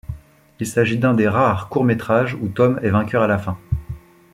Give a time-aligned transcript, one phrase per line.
[0.59, 3.59] Il s'agit d'un des rares courts métrages où Tom est vainqueur à la fin.